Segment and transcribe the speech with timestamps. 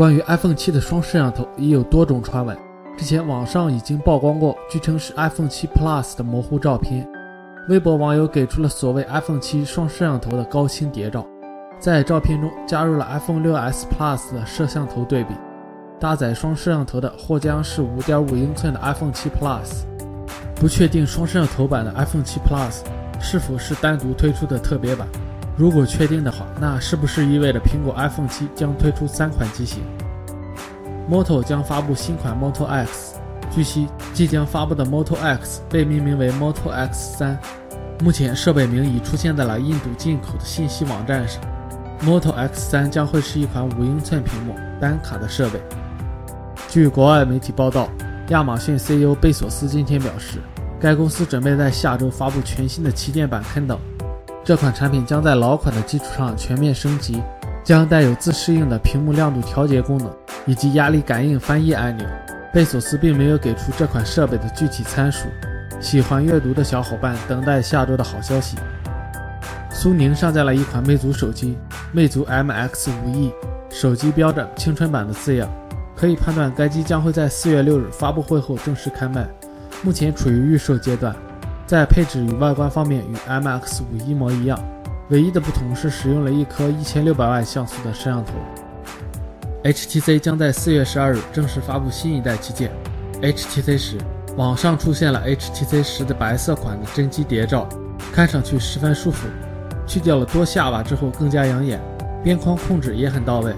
[0.00, 2.56] 关于 iPhone 7的双摄像头已有多种传闻，
[2.96, 7.06] 之前网上已经曝光过，据称是 iPhone 7 Plus 的模糊照片。
[7.68, 11.26] 微博网友给出了所谓 iPhone 7双摄像头的高清谍照，
[11.78, 15.34] 在照片中加入了 iPhone 6s Plus 的摄像头对比。
[15.98, 19.84] 搭载双摄像头的或将是5.5英寸的 iPhone 7 Plus。
[20.54, 22.80] 不确定双摄像头版的 iPhone 7 Plus
[23.20, 25.06] 是否是单独推出的特别版。
[25.56, 29.82] 如果确定的话，那是不是意味着苹果 iPhone 7将推出三款机型
[31.10, 33.16] ？Moto 将发布新款 Moto X。
[33.50, 37.36] 据悉，即将发布的 Moto X 被命名为 Moto X3。
[38.02, 41.42] 目前设备名已出现在了印度进口的信息网站上。
[42.02, 45.60] Moto X3 将会是一款五英寸屏幕单卡的设备。
[46.68, 47.88] 据国外媒体报道，
[48.28, 50.38] 亚马逊 CEO 贝索斯今天表示，
[50.80, 53.78] 该公司准备在下周发布全新的旗舰版 Kindle。
[54.42, 57.22] 这款产品将在老款的基础上全面升级，
[57.62, 60.10] 将带有自适应的屏幕亮度调节功能
[60.46, 62.06] 以及压力感应翻页按钮。
[62.52, 65.26] 贝索斯并没有给出这款设备的具体参数。
[65.80, 68.56] 喜欢阅读的小伙伴等待下周的好消息。
[69.70, 71.56] 苏宁上架了一款魅族手机，
[71.92, 73.32] 魅族 MX 5E，
[73.70, 75.48] 手机标着“青春版”的字样，
[75.94, 79.26] 可以判断该机将会在四月六日发布会后正式开卖，
[79.82, 81.14] 目前处于预售阶段。
[81.66, 84.58] 在配置与外观方面与 MX 5一模一样，
[85.10, 88.32] 唯一的不同是使用了一颗一千六百万像素的摄像头。
[89.62, 92.72] HTC 将在四月十二日正式发布新一代旗舰
[93.22, 93.98] HTC 十，
[94.36, 97.68] 网上出现了 HTC 十的白色款的真机谍照，
[98.12, 99.28] 看上去十分舒服，
[99.86, 101.80] 去掉了多下巴之后更加养眼，
[102.24, 103.54] 边框控制也很到位。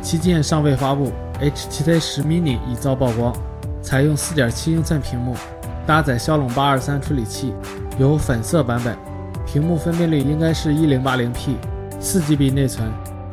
[0.00, 3.32] 旗舰尚未发布，HTC 十 mini 已遭曝光，
[3.80, 5.36] 采用四点七英寸屏幕。
[5.84, 7.52] 搭载骁龙八二三处理器，
[7.98, 8.96] 有粉色版本，
[9.44, 11.56] 屏幕分辨率应该是一零八零 P，
[11.98, 12.88] 四 GB 内存。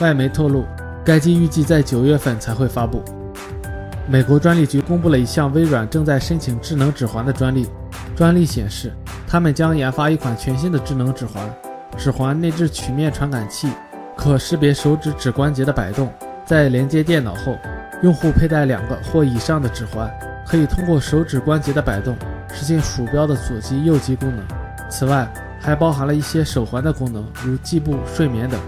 [0.00, 0.64] 外媒透露，
[1.04, 3.02] 该机预计在九月份才会发布。
[4.08, 7.68] 美国专利局公布了一项微软正在申请智能指环的专利，
[8.16, 8.90] 专利显示，
[9.28, 11.44] 他们将研发一款全新的智能指环，
[11.98, 13.68] 指环内置曲面传感器，
[14.16, 16.10] 可识别手指指关节的摆动。
[16.46, 17.54] 在连接电脑后，
[18.02, 20.10] 用户佩戴两个或以上的指环。
[20.46, 22.16] 可以通过手指关节的摆动
[22.52, 24.44] 实现鼠标的左击、右击功能。
[24.90, 25.30] 此外，
[25.60, 28.60] 还包含了一些手环的功能，如计步、睡眠等。